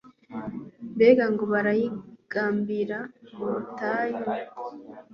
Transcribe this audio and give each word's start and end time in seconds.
Mbega 0.95 1.25
ngo 1.33 1.43
barayigarambira 1.51 2.99
mu 3.35 3.45
butayu 3.51 4.23